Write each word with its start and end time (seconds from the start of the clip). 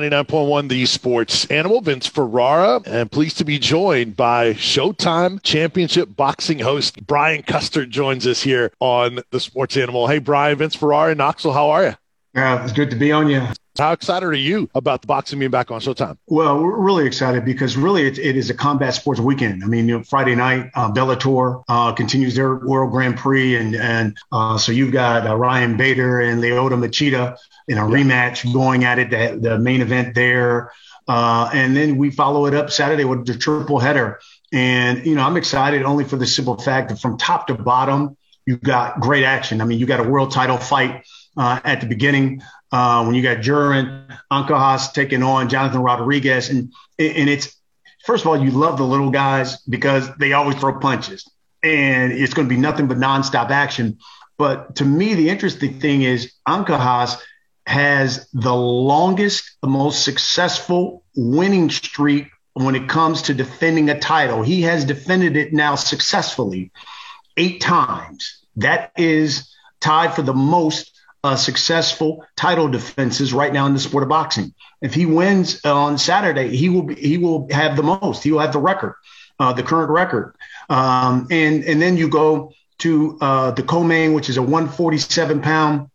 99.1 0.00 0.68
The 0.68 0.84
Sports 0.84 1.46
Animal, 1.46 1.80
Vince 1.80 2.06
Ferrara, 2.06 2.82
and 2.84 3.10
pleased 3.10 3.38
to 3.38 3.46
be 3.46 3.58
joined 3.58 4.14
by 4.14 4.52
Showtime 4.52 5.42
Championship 5.42 6.14
boxing 6.14 6.58
host 6.58 7.06
Brian 7.06 7.42
Custer 7.42 7.86
joins 7.86 8.26
us 8.26 8.42
here 8.42 8.72
on 8.78 9.20
The 9.30 9.40
Sports 9.40 9.74
Animal. 9.78 10.06
Hey, 10.06 10.18
Brian, 10.18 10.58
Vince 10.58 10.74
Ferrara 10.74 11.14
Knoxville, 11.14 11.54
how 11.54 11.70
are 11.70 11.84
you? 11.84 11.94
Yeah, 12.34 12.62
it's 12.62 12.74
good 12.74 12.90
to 12.90 12.96
be 12.96 13.10
on 13.10 13.28
you. 13.28 13.46
How 13.78 13.92
excited 13.92 14.26
are 14.26 14.32
you 14.32 14.70
about 14.74 15.02
the 15.02 15.06
boxing 15.06 15.38
being 15.38 15.50
back 15.50 15.70
on 15.70 15.80
Showtime? 15.80 16.16
Well, 16.28 16.62
we're 16.62 16.78
really 16.78 17.06
excited 17.06 17.44
because 17.44 17.76
really 17.76 18.06
it, 18.06 18.18
it 18.18 18.36
is 18.36 18.48
a 18.48 18.54
combat 18.54 18.94
sports 18.94 19.20
weekend. 19.20 19.62
I 19.62 19.66
mean, 19.66 19.86
you 19.88 19.98
know, 19.98 20.04
Friday 20.04 20.34
night, 20.34 20.70
uh, 20.74 20.90
Bellator 20.90 21.62
uh, 21.68 21.92
continues 21.92 22.34
their 22.34 22.54
World 22.56 22.90
Grand 22.90 23.18
Prix, 23.18 23.56
and 23.56 23.76
and 23.76 24.16
uh, 24.32 24.56
so 24.56 24.72
you've 24.72 24.92
got 24.92 25.26
uh, 25.26 25.36
Ryan 25.36 25.76
Bader 25.76 26.20
and 26.20 26.42
Lyoto 26.42 26.78
Machida 26.78 27.36
in 27.68 27.76
a 27.76 27.88
yeah. 27.88 27.94
rematch 27.94 28.50
going 28.52 28.84
at 28.84 28.98
it, 28.98 29.10
the, 29.10 29.38
the 29.40 29.58
main 29.58 29.82
event 29.82 30.14
there, 30.14 30.72
uh, 31.06 31.50
and 31.52 31.76
then 31.76 31.98
we 31.98 32.10
follow 32.10 32.46
it 32.46 32.54
up 32.54 32.70
Saturday 32.70 33.04
with 33.04 33.26
the 33.26 33.36
triple 33.36 33.78
header. 33.78 34.20
And 34.52 35.04
you 35.04 35.16
know, 35.16 35.22
I'm 35.22 35.36
excited 35.36 35.82
only 35.82 36.04
for 36.04 36.16
the 36.16 36.26
simple 36.26 36.56
fact 36.56 36.88
that 36.88 36.98
from 36.98 37.18
top 37.18 37.48
to 37.48 37.54
bottom, 37.54 38.16
you've 38.46 38.62
got 38.62 39.00
great 39.00 39.24
action. 39.24 39.60
I 39.60 39.64
mean, 39.64 39.78
you 39.78 39.84
got 39.84 40.00
a 40.00 40.08
world 40.08 40.30
title 40.30 40.56
fight 40.56 41.04
uh, 41.36 41.60
at 41.62 41.82
the 41.82 41.86
beginning 41.86 42.42
uh, 42.76 43.02
when 43.04 43.14
you 43.14 43.22
got 43.22 43.38
Jerwin 43.38 44.06
Ancajas 44.30 44.92
taking 44.92 45.22
on 45.22 45.48
Jonathan 45.48 45.80
Rodriguez. 45.80 46.50
And, 46.50 46.74
and 46.98 47.30
it's, 47.30 47.56
first 48.04 48.22
of 48.24 48.28
all, 48.28 48.36
you 48.36 48.50
love 48.50 48.76
the 48.76 48.84
little 48.84 49.08
guys 49.08 49.56
because 49.62 50.14
they 50.16 50.34
always 50.34 50.56
throw 50.56 50.78
punches 50.78 51.26
and 51.62 52.12
it's 52.12 52.34
going 52.34 52.46
to 52.46 52.54
be 52.54 52.60
nothing 52.60 52.86
but 52.86 52.98
nonstop 52.98 53.48
action. 53.48 53.98
But 54.36 54.76
to 54.76 54.84
me, 54.84 55.14
the 55.14 55.30
interesting 55.30 55.80
thing 55.80 56.02
is 56.02 56.34
Ancajas 56.46 57.18
has 57.66 58.28
the 58.34 58.54
longest, 58.54 59.56
the 59.62 59.68
most 59.68 60.04
successful 60.04 61.02
winning 61.16 61.70
streak 61.70 62.28
when 62.52 62.74
it 62.74 62.90
comes 62.90 63.22
to 63.22 63.34
defending 63.34 63.88
a 63.88 63.98
title. 63.98 64.42
He 64.42 64.62
has 64.62 64.84
defended 64.84 65.38
it 65.38 65.54
now 65.54 65.76
successfully 65.76 66.72
eight 67.38 67.62
times. 67.62 68.44
That 68.56 68.92
is 68.98 69.50
tied 69.80 70.12
for 70.12 70.20
the 70.20 70.34
most 70.34 70.95
uh, 71.26 71.34
successful 71.34 72.24
title 72.36 72.68
defenses 72.68 73.32
right 73.32 73.52
now 73.52 73.66
in 73.66 73.74
the 73.74 73.80
sport 73.80 74.04
of 74.04 74.08
boxing. 74.08 74.54
If 74.80 74.94
he 74.94 75.06
wins 75.06 75.64
on 75.64 75.98
Saturday, 75.98 76.56
he 76.56 76.68
will 76.68 76.84
be, 76.84 76.94
he 76.94 77.18
will 77.18 77.48
have 77.50 77.76
the 77.76 77.82
most. 77.82 78.22
He 78.22 78.30
will 78.30 78.38
have 78.38 78.52
the 78.52 78.60
record, 78.60 78.94
uh, 79.40 79.52
the 79.52 79.64
current 79.64 79.90
record. 79.90 80.36
Um, 80.68 81.26
and 81.32 81.64
and 81.64 81.82
then 81.82 81.96
you 81.96 82.08
go 82.08 82.52
to 82.78 83.18
uh, 83.20 83.50
the 83.50 83.64
co-main, 83.64 84.12
which 84.12 84.28
is 84.28 84.36
a 84.36 84.42
147 84.42 85.42
pound 85.42 85.90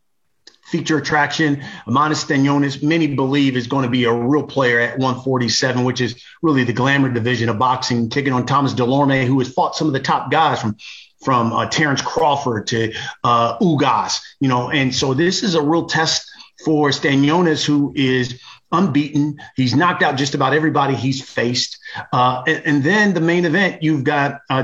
feature 0.65 0.97
attraction. 0.97 1.63
Eimantas 1.87 2.25
Stanionis, 2.25 2.83
many 2.83 3.07
believe 3.07 3.55
is 3.55 3.67
going 3.67 3.83
to 3.83 3.89
be 3.89 4.03
a 4.03 4.13
real 4.13 4.43
player 4.43 4.81
at 4.81 4.97
147, 4.97 5.85
which 5.85 6.01
is 6.01 6.21
really 6.41 6.65
the 6.65 6.73
glamour 6.73 7.09
division 7.09 7.47
of 7.47 7.57
boxing, 7.57 8.09
taking 8.09 8.33
on 8.33 8.45
Thomas 8.45 8.73
Dulorme, 8.73 9.25
who 9.25 9.39
has 9.39 9.53
fought 9.53 9.75
some 9.77 9.87
of 9.87 9.93
the 9.93 9.99
top 10.01 10.29
guys 10.29 10.59
from 10.59 10.75
from 11.23 11.53
uh, 11.53 11.67
Terrence 11.67 12.01
Crawford 12.01 12.67
to 12.67 12.93
uh, 13.23 13.57
Ugas, 13.59 14.21
you 14.39 14.47
know, 14.47 14.69
and 14.69 14.93
so 14.93 15.13
this 15.13 15.43
is 15.43 15.55
a 15.55 15.61
real 15.61 15.85
test 15.85 16.29
for 16.63 16.89
Stanionis, 16.89 17.65
who 17.65 17.93
is 17.95 18.39
unbeaten. 18.71 19.37
He's 19.55 19.75
knocked 19.75 20.03
out 20.03 20.15
just 20.15 20.35
about 20.35 20.53
everybody 20.53 20.95
he's 20.95 21.21
faced. 21.21 21.77
Uh, 22.13 22.43
and, 22.47 22.65
and, 22.65 22.83
then 22.83 23.13
the 23.13 23.21
main 23.21 23.45
event, 23.45 23.83
you've 23.83 24.03
got 24.03 24.39
uh, 24.49 24.63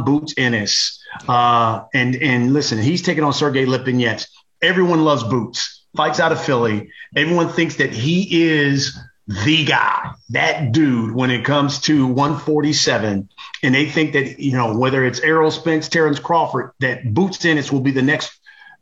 Boots 0.00 0.34
Ennis. 0.36 1.02
Uh, 1.26 1.84
and, 1.92 2.16
and 2.16 2.52
listen, 2.52 2.78
he's 2.78 3.02
taking 3.02 3.24
on 3.24 3.32
Sergey 3.32 3.66
Lipinets. 3.66 4.26
Everyone 4.62 5.04
loves 5.04 5.24
Boots, 5.24 5.86
fights 5.96 6.20
out 6.20 6.32
of 6.32 6.42
Philly. 6.42 6.90
Everyone 7.16 7.48
thinks 7.48 7.76
that 7.76 7.92
he 7.92 8.44
is 8.44 8.98
the 9.28 9.64
guy, 9.66 10.12
that 10.30 10.72
dude 10.72 11.14
when 11.14 11.30
it 11.30 11.44
comes 11.44 11.80
to 11.80 12.06
147. 12.06 13.28
And 13.62 13.74
they 13.74 13.86
think 13.86 14.14
that, 14.14 14.40
you 14.40 14.52
know, 14.52 14.76
whether 14.76 15.04
it's 15.04 15.20
Errol 15.20 15.50
Spence, 15.50 15.88
Terrence 15.88 16.18
Crawford, 16.18 16.72
that 16.80 17.12
Boots 17.12 17.44
Ennis 17.44 17.70
will 17.70 17.80
be 17.80 17.90
the 17.90 18.02
next 18.02 18.38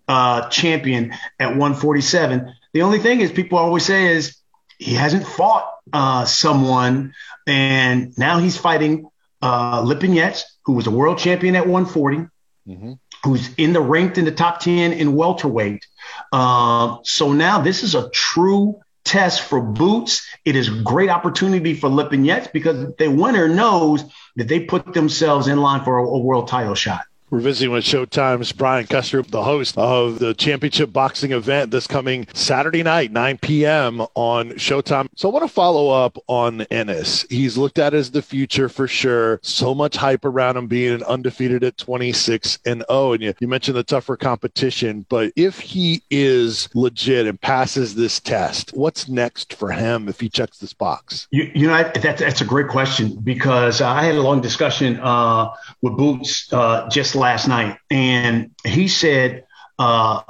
uh, 0.06 0.48
champion 0.48 1.12
at 1.40 1.48
147. 1.48 2.54
The 2.72 2.82
only 2.82 3.00
thing 3.00 3.20
is 3.20 3.32
people 3.32 3.58
always 3.58 3.84
say 3.84 4.14
is 4.14 4.36
he 4.78 4.94
hasn't 4.94 5.26
fought 5.26 5.68
uh, 5.92 6.24
someone 6.26 7.14
and 7.46 8.16
now 8.16 8.38
he's 8.38 8.56
fighting 8.56 9.08
uh, 9.42 9.82
Lipinets, 9.82 10.42
who 10.64 10.74
was 10.74 10.86
a 10.86 10.90
world 10.92 11.18
champion 11.18 11.56
at 11.56 11.66
140, 11.66 12.28
mm-hmm. 12.68 12.92
who's 13.24 13.52
in 13.56 13.72
the 13.72 13.80
ranked 13.80 14.16
in 14.16 14.24
the 14.24 14.32
top 14.32 14.60
10 14.60 14.92
in 14.92 15.16
welterweight. 15.16 15.84
Uh, 16.32 16.98
so 17.02 17.32
now 17.32 17.60
this 17.60 17.82
is 17.82 17.96
a 17.96 18.08
true 18.10 18.80
test 19.06 19.40
for 19.40 19.60
Boots. 19.60 20.26
It 20.44 20.56
is 20.56 20.68
a 20.68 20.82
great 20.82 21.08
opportunity 21.08 21.74
for 21.74 21.88
Lipinets 21.88 22.52
because 22.52 22.94
the 22.98 23.08
winner 23.08 23.48
knows 23.48 24.04
that 24.36 24.48
they 24.48 24.60
put 24.60 24.92
themselves 24.92 25.48
in 25.48 25.58
line 25.58 25.84
for 25.84 25.98
a, 25.98 26.04
a 26.06 26.18
world 26.18 26.48
title 26.48 26.74
shot. 26.74 27.02
We're 27.28 27.40
visiting 27.40 27.72
with 27.72 27.82
Showtime's 27.82 28.52
Brian 28.52 28.86
Custer, 28.86 29.20
the 29.20 29.42
host 29.42 29.76
of 29.76 30.20
the 30.20 30.32
championship 30.32 30.92
boxing 30.92 31.32
event 31.32 31.72
this 31.72 31.88
coming 31.88 32.28
Saturday 32.34 32.84
night, 32.84 33.10
9 33.10 33.38
p.m. 33.38 34.00
on 34.14 34.50
Showtime. 34.50 35.08
So 35.16 35.28
I 35.28 35.32
want 35.32 35.44
to 35.44 35.52
follow 35.52 35.90
up 35.90 36.18
on 36.28 36.60
Ennis. 36.70 37.26
He's 37.28 37.58
looked 37.58 37.80
at 37.80 37.94
as 37.94 38.12
the 38.12 38.22
future 38.22 38.68
for 38.68 38.86
sure. 38.86 39.40
So 39.42 39.74
much 39.74 39.96
hype 39.96 40.24
around 40.24 40.56
him 40.56 40.68
being 40.68 41.02
undefeated 41.02 41.64
at 41.64 41.76
26 41.78 42.60
and 42.64 42.84
0. 42.88 43.14
And 43.14 43.22
you, 43.24 43.34
you 43.40 43.48
mentioned 43.48 43.76
the 43.76 43.82
tougher 43.82 44.16
competition, 44.16 45.04
but 45.08 45.32
if 45.34 45.58
he 45.58 46.04
is 46.12 46.68
legit 46.74 47.26
and 47.26 47.40
passes 47.40 47.96
this 47.96 48.20
test, 48.20 48.70
what's 48.76 49.08
next 49.08 49.52
for 49.54 49.72
him 49.72 50.08
if 50.08 50.20
he 50.20 50.28
checks 50.28 50.58
this 50.58 50.72
box? 50.72 51.26
You, 51.32 51.50
you 51.56 51.66
know, 51.66 51.90
that's, 51.96 52.20
that's 52.20 52.40
a 52.40 52.44
great 52.44 52.68
question 52.68 53.16
because 53.16 53.80
I 53.80 54.04
had 54.04 54.14
a 54.14 54.22
long 54.22 54.40
discussion 54.40 55.00
uh, 55.00 55.52
with 55.82 55.96
Boots 55.96 56.52
uh, 56.52 56.88
just 56.88 57.16
last 57.16 57.25
night, 57.48 57.78
and 57.90 58.50
he 58.64 58.88
said 58.88 59.44
uh, 59.78 60.22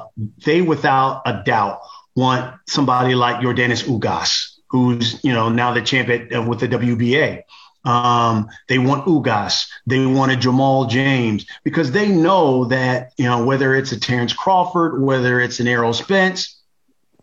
they, 0.45 0.63
without 0.63 1.23
a 1.27 1.43
doubt, 1.45 1.81
want 2.15 2.57
somebody 2.67 3.15
like 3.15 3.37
Yordenis 3.37 3.85
Ugas, 3.85 4.57
who's 4.69 5.23
you 5.23 5.33
know 5.33 5.49
now 5.49 5.73
the 5.73 5.83
champion 5.83 6.47
with 6.47 6.61
the 6.61 6.69
WBA. 6.69 7.43
Um, 7.85 8.49
they 8.69 8.79
want 8.79 9.07
Ugas. 9.07 9.69
They 9.87 10.05
want 10.05 10.33
a 10.33 10.37
Jamal 10.37 10.87
James 10.87 11.47
because 11.63 11.93
they 11.93 12.09
know 12.09 12.65
that 12.67 13.13
you 13.17 13.27
know 13.27 13.45
whether 13.45 13.75
it's 13.75 13.93
a 13.93 14.01
Terrence 14.01 14.33
Crawford, 14.33 15.01
whether 15.01 15.41
it's 15.41 15.61
an 15.61 15.69
Errol 15.69 15.93
Spence, 15.93 16.61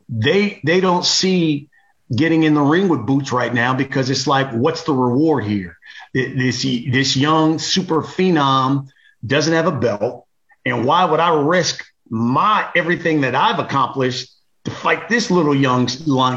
they 0.07 0.61
they 0.63 0.79
don't 0.79 1.05
see 1.05 1.69
getting 2.16 2.44
in 2.44 2.53
the 2.53 2.61
ring 2.61 2.88
with 2.90 3.05
Boots 3.05 3.31
right 3.31 3.53
now 3.53 3.73
because 3.73 4.09
it's 4.09 4.28
like, 4.28 4.51
what's 4.51 4.84
the 4.84 4.94
reward 4.94 5.45
here? 5.45 5.78
This 6.13 6.61
this 6.61 7.17
young 7.17 7.59
super 7.59 8.01
phenom 8.01 8.88
doesn't 9.25 9.53
have 9.53 9.67
a 9.67 9.72
belt. 9.72 10.28
And 10.66 10.85
why 10.85 11.06
would 11.06 11.19
I 11.19 11.34
risk 11.41 11.85
my 12.09 12.69
everything 12.75 13.22
that 13.22 13.35
I've 13.35 13.59
accomplished 13.59 14.29
to 14.66 14.72
fight 14.72 15.09
this 15.09 15.29
little 15.29 15.56
young 15.56 15.89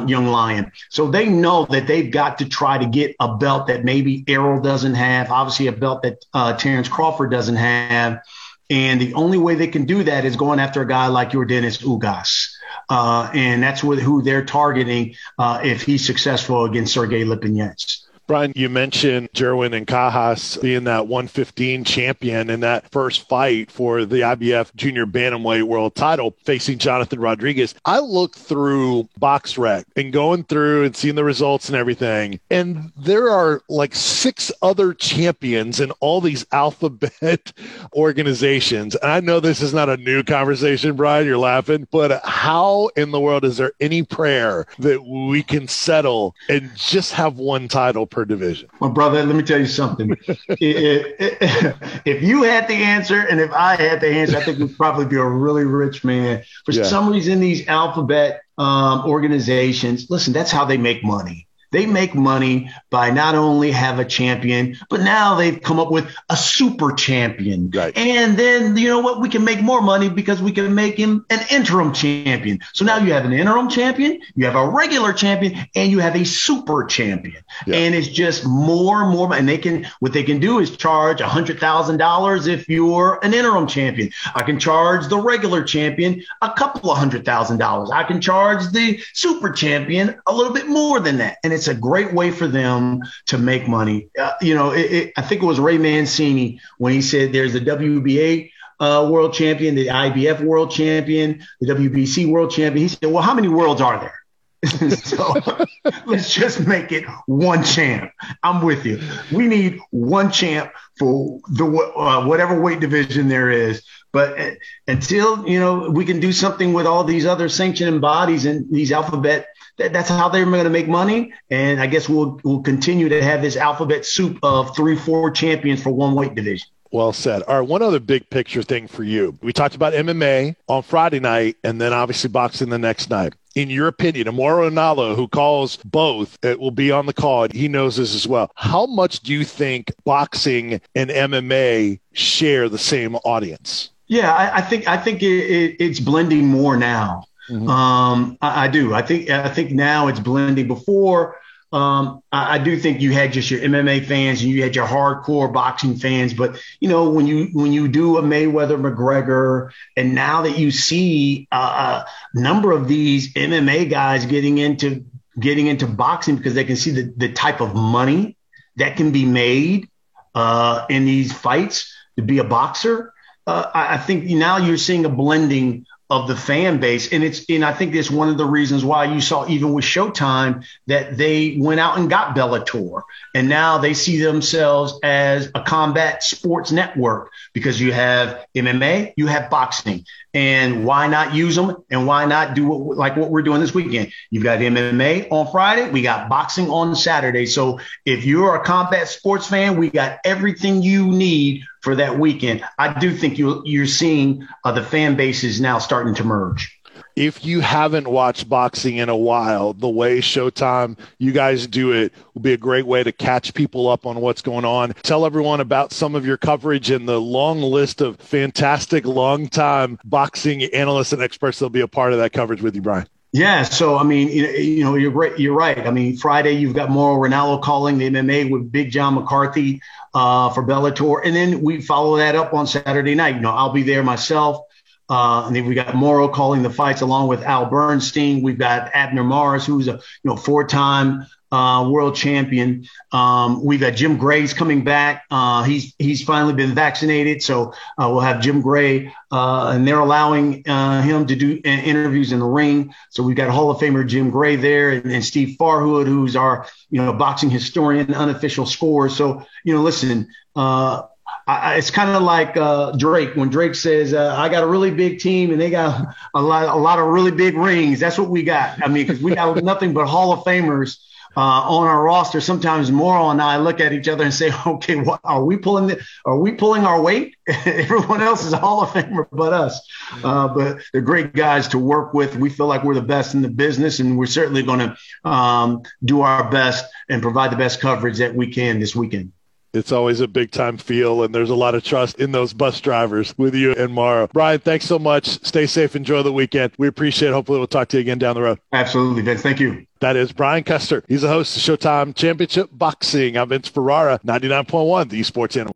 young 0.09 0.27
lion? 0.27 0.73
So 0.91 1.11
they 1.11 1.29
know 1.29 1.67
that 1.67 1.87
they've 1.87 2.11
got 2.11 2.39
to 2.39 2.49
try 2.49 2.79
to 2.79 2.87
get 2.87 3.15
a 3.21 3.37
belt 3.37 3.69
that 3.69 3.85
maybe 3.85 4.25
Errol 4.27 4.61
doesn't 4.61 4.95
have, 4.95 5.31
obviously 5.31 5.69
a 5.69 5.73
belt 5.73 6.03
that 6.03 6.25
uh, 6.35 6.57
Terrence 6.57 6.89
Crawford 6.89 7.31
doesn't 7.31 7.57
have. 7.57 8.21
And 8.69 9.01
the 9.01 9.15
only 9.15 9.39
way 9.39 9.55
they 9.55 9.69
can 9.69 9.85
do 9.85 10.03
that 10.03 10.25
is 10.25 10.35
going 10.35 10.59
after 10.59 10.83
a 10.83 10.89
guy 10.89 11.07
like 11.07 11.31
Yordenis 11.31 11.83
Ugas. 11.83 12.51
Uh, 12.89 13.31
and 13.33 13.63
that's 13.63 13.83
what, 13.83 13.99
who 13.99 14.23
they're 14.23 14.45
targeting 14.45 15.15
uh, 15.39 15.61
if 15.63 15.83
he's 15.83 16.05
successful 16.05 16.65
against 16.65 16.93
Sergey 16.93 17.25
Lipinets. 17.25 18.06
Brian, 18.27 18.53
you 18.57 18.69
mentioned 18.69 19.33
Jerwin 19.35 19.85
Ancajas 19.85 20.61
being 20.61 20.83
that 20.85 21.07
115 21.07 21.85
champion 21.85 22.51
in 22.51 22.59
that 22.59 22.91
first 22.91 23.29
fight 23.29 23.71
for 23.71 24.05
the 24.05 24.17
IBF 24.17 24.75
Junior 24.75 25.07
Bantamweight 25.07 25.63
World 25.63 25.95
Title 25.95 26.35
facing 26.43 26.79
Jonathan 26.79 27.21
Rodriguez. 27.21 27.77
I 27.85 28.01
looked 28.01 28.35
through 28.35 29.09
BoxRec 29.21 29.85
and 29.95 30.13
going 30.13 30.43
through 30.43 30.85
and 30.85 30.97
seeing 30.97 31.15
the 31.15 31.23
results 31.23 31.69
and 31.69 31.77
everything, 31.77 32.41
and 32.51 32.91
there 32.97 33.31
are 33.31 33.63
like 33.69 33.95
six 33.95 34.51
other 34.61 34.93
champions 34.93 35.79
in 35.79 35.93
all 36.01 36.21
these 36.21 36.45
alphabet 36.51 37.53
organizations. 37.95 38.97
And 38.97 39.13
I 39.13 39.21
know 39.21 39.39
this 39.39 39.63
is 39.63 39.73
not 39.73 39.89
a 39.89 39.97
new 39.99 40.25
conversation, 40.25 40.97
Brian. 40.97 41.27
You're 41.27 41.39
laughing, 41.39 41.87
but 41.93 42.25
how 42.25 42.91
in 42.97 43.13
the 43.13 43.21
world 43.21 43.45
is 43.45 43.57
there 43.57 43.73
any 43.81 44.03
prayer 44.03 44.67
that 44.81 45.05
we 45.05 45.45
can 45.45 45.69
settle 45.69 46.35
and 46.49 46.73
just 46.75 47.13
have 47.13 47.39
one 47.39 47.69
title? 47.69 48.05
Per 48.17 48.25
division? 48.25 48.67
Well, 48.81 48.91
brother, 48.91 49.23
let 49.23 49.37
me 49.37 49.43
tell 49.43 49.61
you 49.61 49.67
something. 49.67 50.17
if 50.49 52.23
you 52.23 52.43
had 52.45 52.67
the 52.67 52.75
answer 52.75 53.21
and 53.21 53.39
if 53.39 53.53
I 53.53 53.77
had 53.77 54.01
the 54.01 54.09
answer, 54.09 54.39
I 54.39 54.43
think 54.43 54.59
we'd 54.59 54.75
probably 54.75 55.05
be 55.05 55.17
a 55.17 55.25
really 55.25 55.65
rich 55.65 56.03
man. 56.03 56.43
For 56.65 56.73
yeah. 56.73 56.85
some 56.85 57.11
reason, 57.11 57.41
these 57.41 57.69
alphabet 57.69 58.41
um, 58.57 59.05
organizations, 59.05 60.09
listen, 60.09 60.33
that's 60.33 60.51
how 60.51 60.65
they 60.65 60.79
make 60.79 61.05
money. 61.05 61.46
They 61.73 61.87
make 61.87 62.15
money 62.15 62.71
by 62.91 63.11
not 63.11 63.35
only 63.35 63.71
have 63.73 63.99
a 63.99 64.05
champion, 64.05 64.77
but 64.89 65.01
now 65.01 65.35
they've 65.37 65.61
come 65.61 65.79
up 65.79 65.91
with 65.91 66.15
a 66.29 66.37
super 66.37 66.93
champion. 66.93 67.71
Right. 67.71 67.97
And 67.97 68.37
then 68.37 68.77
you 68.77 68.89
know 68.89 69.01
what? 69.01 69.21
We 69.21 69.29
can 69.29 69.45
make 69.45 69.61
more 69.61 69.83
money 69.83 70.09
because 70.09 70.41
we 70.41 70.53
can 70.53 70.75
make 70.75 70.97
him 70.97 71.25
an 71.31 71.41
interim 71.51 71.93
champion. 71.93 72.61
So 72.73 72.85
now 72.85 72.99
you 72.99 73.13
have 73.13 73.25
an 73.25 73.33
interim 73.33 73.69
champion, 73.69 74.21
you 74.35 74.47
have 74.47 74.57
a 74.57 74.69
regular 74.69 75.13
champion, 75.13 75.67
and 75.75 75.91
you 75.91 75.99
have 76.01 76.17
a 76.17 76.25
super 76.25 76.85
champion. 76.85 77.43
Yeah. 77.67 77.77
And 77.77 77.95
it's 77.95 78.09
just 78.09 78.47
more 78.47 79.03
and 79.03 79.11
more. 79.11 79.35
And 79.35 79.49
they 79.49 79.59
can 79.59 79.87
what 80.01 80.13
they 80.13 80.23
can 80.23 80.41
do 80.41 80.59
is 80.59 80.77
charge 80.77 81.21
a 81.21 81.29
hundred 81.29 81.59
thousand 81.59 81.99
dollars 81.99 82.47
if 82.47 82.69
you're 82.69 83.19
an 83.23 83.35
interim 83.35 83.67
champion. 83.67 84.11
I 84.35 84.43
can 84.43 84.59
charge 84.59 85.09
the 85.09 85.19
regular 85.19 85.63
champion 85.63 86.23
a 86.43 86.53
couple 86.53 86.91
of 86.91 86.99
hundred 86.99 87.25
thousand 87.25 87.59
dollars. 87.59 87.91
I 87.91 88.05
can 88.05 88.21
charge 88.21 88.71
the 88.73 89.01
super 89.13 89.51
champion 89.51 90.17
a 90.27 90.35
little 90.35 90.53
bit 90.53 90.69
more 90.69 91.01
than 91.01 91.19
that. 91.19 91.39
And 91.43 91.53
it's 91.57 91.69
a 91.69 91.75
great 91.75 92.13
way 92.13 92.31
for 92.31 92.47
them 92.47 93.01
to 93.27 93.39
make 93.39 93.67
money. 93.67 94.09
Uh, 94.19 94.33
you 94.41 94.55
know, 94.55 94.71
it, 94.71 94.93
it, 94.93 95.13
I 95.17 95.23
think 95.23 95.43
it 95.43 95.47
was 95.47 95.59
Ray 95.59 95.79
Mancini 95.79 96.61
when 96.79 96.93
he 96.93 97.03
said 97.03 97.33
there's 97.33 97.55
a 97.55 97.61
WBA 97.61 98.51
uh, 98.79 99.09
world 99.11 99.33
champion, 99.33 99.75
the 99.75 99.89
IBF 99.89 100.41
world 100.41 100.71
champion, 100.71 101.43
the 101.61 101.75
WBC 101.75 102.31
world 102.31 102.51
champion. 102.51 102.83
He 102.83 102.89
said, 102.89 103.11
well, 103.11 103.23
how 103.23 103.35
many 103.35 103.49
worlds 103.49 103.81
are 103.81 103.99
there? 103.99 104.21
so 104.91 105.35
let's 106.07 106.33
just 106.33 106.67
make 106.67 106.93
it 106.93 107.05
one 107.27 107.63
champ. 107.63 108.11
I'm 108.43 108.63
with 108.65 108.85
you. 108.85 109.01
We 109.33 109.47
need 109.47 109.81
one 109.91 110.31
champ 110.31 110.73
for 110.99 111.41
the 111.49 111.65
uh, 111.65 112.27
whatever 112.27 112.61
weight 112.61 112.81
division 112.81 113.29
there 113.29 113.51
is. 113.51 113.83
But 114.13 114.41
uh, 114.41 114.51
until 114.89 115.47
you 115.47 115.61
know 115.61 115.91
we 115.91 116.05
can 116.05 116.21
do 116.21 116.33
something 116.33 116.73
with 116.73 116.87
all 116.87 117.05
these 117.05 117.27
other 117.27 117.49
sanctioning 117.49 118.01
bodies 118.01 118.47
and 118.47 118.67
these 118.73 118.93
alphabet, 118.93 119.47
that, 119.79 119.93
that's 119.93 120.09
how 120.09 120.29
they're 120.29 120.45
going 120.45 120.65
to 120.65 120.71
make 120.71 120.89
money. 120.89 121.33
And 121.51 121.81
I 121.81 121.87
guess 121.87 122.09
we'll 122.09 122.41
we'll 122.45 122.63
continue 122.63 123.09
to 123.09 123.23
have 123.23 123.43
this 123.43 123.57
alphabet 123.57 124.05
soup 124.05 124.39
of 124.43 124.75
three, 124.77 124.97
four 124.97 125.31
champions 125.31 125.83
for 125.83 125.91
one 125.91 126.15
weight 126.15 126.35
division. 126.35 126.69
Well 126.93 127.13
said. 127.13 127.43
All 127.43 127.61
right, 127.61 127.69
one 127.69 127.83
other 127.83 128.01
big 128.01 128.31
picture 128.31 128.63
thing 128.63 128.87
for 128.87 129.03
you. 129.03 129.37
We 129.43 129.53
talked 129.53 129.75
about 129.75 129.93
MMA 129.93 130.55
on 130.69 130.83
Friday 130.83 131.21
night 131.21 131.57
and 131.65 131.81
then 131.81 131.93
obviously 131.93 132.31
boxing 132.31 132.71
the 132.71 132.79
next 132.79 133.11
night 133.11 133.35
in 133.57 133.71
your 133.71 133.89
opinion, 133.89 134.33
Mauro 134.35 134.71
Ranallo, 134.71 135.17
who 135.17 135.27
calls 135.27 135.79
both, 135.79 136.39
it 136.45 136.61
will 136.61 136.71
be 136.71 136.93
on 136.93 137.07
the 137.07 137.15
call. 137.15 137.49
He 137.51 137.69
knows 137.69 137.97
this 137.97 138.15
as 138.15 138.29
well. 138.29 138.53
How 138.55 138.85
much 138.85 139.21
do 139.21 139.33
you 139.33 139.45
think 139.45 139.93
boxing 140.05 140.81
and 140.95 141.11
MMA 141.11 141.99
share 142.13 142.69
the 142.69 142.79
same 142.79 143.17
audience? 143.17 143.91
Yeah, 144.09 144.33
I, 144.33 144.59
I 144.59 144.61
think 144.61 144.87
I 144.87 144.99
think 144.99 145.23
it, 145.23 145.27
it, 145.27 145.77
it's 145.81 145.99
blending 145.99 146.47
more 146.47 146.77
now. 146.77 147.25
Mm-hmm. 147.49 147.69
Um, 147.69 148.39
I, 148.41 148.65
I, 148.65 148.69
do. 148.69 148.95
I 148.95 149.03
think 149.03 149.31
I 149.31 149.49
think 149.49 149.71
now 149.71 150.09
it's 150.09 150.21
blending. 150.21 150.67
Before 150.67 151.37
um, 151.73 152.23
I, 152.33 152.55
I, 152.55 152.59
do 152.59 152.79
think 152.79 153.01
you 153.01 153.13
had 153.13 153.33
just 153.33 153.51
your 153.51 153.61
MMA 153.61 154.05
fans 154.05 154.41
and 154.41 154.51
you 154.51 154.63
had 154.63 154.77
your 154.77 154.87
hardcore 154.87 155.53
boxing 155.53 155.97
fans, 155.97 156.33
but 156.33 156.61
you 156.81 156.89
know 156.89 157.11
when 157.11 157.27
you 157.27 157.49
when 157.53 157.73
you 157.73 157.89
do 157.89 158.19
a 158.19 158.23
Mayweather 158.23 158.81
McGregor, 158.81 159.73
and 159.97 160.15
now 160.15 160.43
that 160.43 160.59
you 160.59 160.71
see 160.71 161.49
a 161.53 162.05
number 162.35 162.73
of 162.73 162.89
these 162.89 163.33
MMA 163.35 163.91
guys 163.91 164.27
getting 164.27 164.59
into 164.59 165.05
getting 165.39 165.67
into 165.67 165.87
boxing 165.87 166.37
because 166.37 166.55
they 166.55 166.65
can 166.65 166.77
see 166.77 166.93
the, 166.93 167.13
the 167.17 167.33
type 167.33 167.61
of 167.61 167.75
money 167.75 168.37
that 168.77 168.97
can 168.97 169.11
be 169.11 169.25
made 169.25 169.89
uh, 170.35 170.87
in 170.89 171.05
these 171.05 171.33
fights 171.33 171.95
to 172.17 172.23
be 172.23 172.39
a 172.39 172.45
boxer. 172.45 173.13
Uh, 173.47 173.71
I, 173.75 173.95
I 173.95 173.99
think 173.99 174.25
now 174.25 174.59
you're 174.59 174.77
seeing 174.77 175.05
a 175.05 175.11
blending 175.11 175.87
of 176.09 176.29
the 176.29 176.37
fan 176.37 176.79
base. 176.79 177.13
And 177.13 177.25
it's, 177.25 177.45
and 177.49 177.65
I 177.65 177.73
think 177.73 177.93
that's 177.93 178.11
one 178.11 178.29
of 178.29 178.39
the 178.39 178.45
reasons 178.45 178.85
why 178.85 179.05
you 179.05 179.21
saw 179.21 179.49
even 179.49 179.73
with 179.73 179.85
Showtime 179.85 180.65
that 180.87 181.17
they 181.17 181.57
went 181.59 181.81
out 181.81 181.99
and 181.99 182.09
got 182.09 182.37
Bellator. 182.37 183.03
And 183.35 183.49
now 183.49 183.79
they 183.79 183.95
see 183.95 184.21
themselves 184.21 184.99
as 185.03 185.51
a 185.55 185.63
combat 185.63 186.23
sports 186.23 186.71
network 186.71 187.31
because 187.53 187.81
you 187.81 187.93
have 187.93 188.47
MMA, 188.55 189.15
you 189.17 189.27
have 189.27 189.51
boxing. 189.51 190.05
And 190.37 190.85
why 190.85 191.07
not 191.07 191.35
use 191.35 191.57
them? 191.57 191.83
And 191.89 192.07
why 192.07 192.27
not 192.27 192.55
do 192.55 192.67
what, 192.67 192.99
like 192.99 193.17
what 193.17 193.31
we're 193.31 193.41
doing 193.41 193.63
this 193.63 193.73
weekend? 193.73 194.13
You've 194.29 194.45
got 194.45 194.59
MMA 194.59 195.29
on 195.31 195.51
Friday. 195.51 195.89
We 195.89 196.03
got 196.03 196.29
boxing 196.29 196.69
on 196.69 196.95
Saturday. 196.95 197.47
So 197.47 197.81
if 198.05 198.27
you're 198.27 198.55
a 198.55 198.63
combat 198.63 199.09
sports 199.09 199.47
fan, 199.47 199.79
we 199.79 199.89
got 199.89 200.19
everything 200.27 200.83
you 200.83 201.07
need 201.07 201.63
for 201.81 201.95
that 201.95 202.19
weekend. 202.19 202.63
I 202.79 202.99
do 202.99 203.13
think 203.13 203.39
you, 203.39 203.63
you're 203.65 203.87
seeing 203.87 204.47
uh, 204.63 204.73
the 204.73 204.83
fan 204.83 205.17
bases 205.17 205.59
now 205.59 205.79
starting 205.79 206.17
to 206.17 206.25
merge. 206.25 206.76
If 207.17 207.47
you 207.47 207.61
haven't 207.61 208.07
watched 208.07 208.47
boxing 208.47 208.99
in 208.99 209.09
a 209.09 209.17
while, 209.17 209.73
the 209.73 209.89
way 209.89 210.19
Showtime, 210.19 210.99
you 211.19 211.33
guys 211.33 211.67
do 211.67 211.93
it, 211.93 212.13
will 212.35 212.43
be 212.43 212.53
a 212.53 212.59
great 212.59 212.87
way 212.87 213.03
to 213.03 213.11
catch 213.11 213.55
people 213.55 213.89
up 213.89 214.05
on 214.05 214.21
what's 214.21 214.43
going 214.43 214.67
on. 214.67 214.93
Tell 215.03 215.25
everyone 215.25 215.63
about 215.63 215.93
some 215.93 216.15
of 216.15 216.27
your 216.27 216.37
coverage 216.37 216.91
and 216.91 217.09
the 217.09 217.19
long 217.19 217.63
list 217.63 218.03
of 218.03 218.19
fantastic, 218.19 219.07
long-time 219.07 219.99
boxing 220.05 220.65
analysts 220.65 221.15
and 221.15 221.23
experts 221.23 221.59
that'll 221.59 221.71
be 221.71 221.81
a 221.81 221.89
part 221.89 222.13
of 222.13 222.19
that 222.19 222.35
coverage 222.35 222.61
with 222.61 222.75
you, 222.75 222.83
Brian. 222.83 223.09
Yeah, 223.33 223.63
so 223.63 223.97
I 223.97 224.03
mean, 224.03 224.29
you 224.29 224.85
know, 224.85 224.95
you're 224.95 225.11
great. 225.11 225.39
You're 225.39 225.57
right. 225.57 225.87
I 225.87 225.91
mean, 225.91 226.19
Friday 226.19 226.53
you've 226.53 226.75
got 226.75 226.91
Mauro 226.91 227.27
Ranallo 227.27 227.63
calling 227.63 227.97
the 227.97 228.11
MMA 228.11 228.51
with 228.51 228.71
Big 228.71 228.91
John 228.91 229.15
McCarthy 229.15 229.81
uh, 230.15 230.51
for 230.51 230.63
Bellator, 230.63 231.21
and 231.25 231.35
then 231.35 231.63
we 231.63 231.81
follow 231.81 232.19
that 232.19 232.35
up 232.35 232.53
on 232.55 232.67
Saturday 232.67 233.15
night. 233.15 233.37
You 233.37 233.41
know, 233.41 233.51
I'll 233.51 233.73
be 233.73 233.83
there 233.83 234.03
myself. 234.03 234.66
Uh, 235.09 235.45
and 235.47 235.55
then 235.55 235.67
we 235.67 235.75
got 235.75 235.95
Mauro 235.95 236.29
calling 236.29 236.63
the 236.63 236.71
fights 236.71 237.01
along 237.01 237.29
with 237.29 237.43
Al 237.43 237.67
Bernstein. 237.67 238.43
We've 238.43 238.59
got 238.59 238.91
Abner 238.93 239.25
Mares, 239.25 239.65
who's 239.65 239.89
a 239.89 239.93
you 239.93 240.01
know 240.25 240.37
four-time 240.37 241.27
uh, 241.53 241.89
world 241.89 242.17
champion. 242.17 242.87
Um, 243.13 243.65
we've 243.65 243.81
got 243.81 243.95
Jim 243.95 244.17
Gray's 244.17 244.53
coming 244.53 244.85
back. 244.85 245.25
Uh, 245.31 245.63
he's 245.63 245.95
he's 245.99 246.25
finally 246.25 246.55
been 246.55 246.75
vaccinated, 246.75 247.43
so 247.43 247.73
uh, 247.99 248.09
we'll 248.11 248.21
have 248.21 248.41
Jim 248.41 248.63
Gray, 248.63 249.13
uh, 249.31 249.71
and 249.75 249.87
they're 249.87 250.01
allowing 250.01 250.69
uh, 250.69 251.03
him 251.03 251.27
to 251.27 251.37
do 251.37 251.61
interviews 251.65 252.33
in 252.33 252.41
the 252.41 252.47
ring. 252.47 252.95
So 253.11 253.23
we've 253.23 253.37
got 253.37 253.51
Hall 253.51 253.71
of 253.71 253.79
Famer 253.79 254.07
Jim 254.07 254.31
Gray 254.31 254.57
there, 254.57 254.91
and, 254.91 255.13
and 255.13 255.25
Steve 255.25 255.57
Farhood, 255.59 256.07
who's 256.07 256.37
our 256.37 256.67
you 256.91 257.01
know 257.01 257.13
boxing 257.13 257.51
historian, 257.51 258.13
unofficial 258.13 258.67
score. 258.67 259.09
So 259.09 259.45
you 259.65 259.75
know, 259.75 259.83
listen. 259.83 260.29
Uh, 260.55 261.03
I, 261.47 261.77
it's 261.77 261.91
kind 261.91 262.11
of 262.11 262.23
like 262.23 262.57
uh, 262.57 262.93
Drake 262.93 263.37
when 263.37 263.51
Drake 263.51 263.77
says, 263.77 264.13
uh, 264.13 264.35
"I 264.37 264.49
got 264.49 264.65
a 264.65 264.67
really 264.67 264.91
big 264.91 265.21
team 265.21 265.53
and 265.53 265.61
they 265.61 265.71
got 265.71 266.15
a 266.35 266.43
lot, 266.43 266.69
a 266.69 266.75
lot 266.75 266.99
of 266.99 267.07
really 267.07 267.31
big 267.31 267.57
rings." 267.57 268.01
That's 268.01 268.19
what 268.19 268.29
we 268.29 268.43
got. 268.43 268.83
I 268.83 268.89
mean, 268.89 269.07
because 269.07 269.23
we 269.23 269.35
got 269.35 269.57
nothing 269.65 269.93
but 269.93 270.07
Hall 270.07 270.33
of 270.33 270.41
Famers 270.41 270.99
uh, 271.37 271.41
on 271.41 271.87
our 271.87 272.03
roster, 272.03 272.41
sometimes 272.41 272.91
Mauro 272.91 273.31
and 273.31 273.41
I 273.41 273.59
look 273.59 273.79
at 273.81 273.93
each 273.93 274.09
other 274.09 274.25
and 274.25 274.35
say, 274.35 274.51
"Okay, 274.67 274.97
what 274.97 275.21
are 275.23 275.45
we 275.45 275.57
pulling? 275.57 275.87
The, 275.87 276.05
are 276.25 276.37
we 276.37 276.53
pulling 276.53 276.85
our 276.85 277.01
weight? 277.01 277.37
Everyone 277.47 278.23
else 278.23 278.45
is 278.45 278.53
a 278.53 278.59
Hall 278.59 278.83
of 278.83 278.89
Famer 278.89 279.29
but 279.31 279.53
us." 279.53 279.81
Uh, 280.25 280.49
but 280.49 280.83
they're 280.93 281.01
great 281.01 281.33
guys 281.33 281.69
to 281.69 281.79
work 281.79 282.13
with. 282.13 282.35
We 282.35 282.51
feel 282.51 282.67
like 282.67 282.83
we're 282.83 282.95
the 282.95 283.03
best 283.03 283.35
in 283.35 283.43
the 283.43 283.49
business, 283.49 284.01
and 284.01 284.19
we're 284.19 284.27
certainly 284.27 284.65
going 284.65 284.81
to 284.81 285.29
um, 285.29 285.83
do 286.05 286.23
our 286.23 286.51
best 286.51 286.87
and 287.09 287.23
provide 287.23 287.53
the 287.53 287.57
best 287.57 287.81
coverage 287.81 288.19
that 288.19 288.35
we 288.35 288.51
can 288.51 288.81
this 288.81 288.97
weekend. 288.97 289.33
It's 289.77 289.93
always 289.93 290.21
a 290.21 290.29
big 290.29 290.51
time 290.51 290.79
feel, 290.79 291.23
and 291.23 291.35
there's 291.35 291.51
a 291.51 291.55
lot 291.55 291.75
of 291.75 291.85
trust 291.85 292.19
in 292.19 292.33
those 292.33 292.53
bus 292.53 292.81
drivers 292.81 293.35
with 293.39 293.55
you 293.55 293.73
and 293.73 293.93
Mauro. 293.93 294.29
Brian, 294.33 294.61
thanks 294.61 294.87
so 294.87 294.99
much. 294.99 295.27
Stay 295.45 295.67
safe. 295.67 295.95
Enjoy 295.95 296.23
the 296.23 296.33
weekend. 296.33 296.73
We 296.79 296.89
appreciate 296.89 297.29
it. 297.29 297.33
Hopefully, 297.33 297.59
we'll 297.59 297.67
talk 297.67 297.89
to 297.89 297.97
you 297.97 298.01
again 298.01 298.19
down 298.19 298.35
the 298.35 298.43
road. 298.43 298.59
Absolutely, 298.73 299.23
Vince. 299.23 299.43
Thank 299.43 299.61
you. 299.61 299.87
That 300.01 300.17
is 300.17 300.31
Brian 300.31 300.63
Custer. 300.63 301.03
He's 301.09 301.23
the 301.23 301.29
host 301.29 301.57
of 301.57 301.63
Showtime 301.63 302.15
Championship 302.15 302.69
Boxing. 302.71 303.39
I'm 303.39 303.49
Vince 303.49 303.69
Ferrara, 303.69 304.21
99.1, 304.27 305.09
the 305.09 305.23
Sports 305.23 305.57
Animal. 305.57 305.65